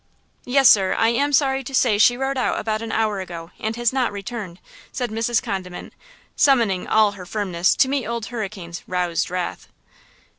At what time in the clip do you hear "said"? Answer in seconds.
4.91-5.11